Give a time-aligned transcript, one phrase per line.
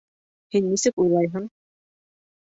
[0.55, 1.45] Һин нисек уйлайһың?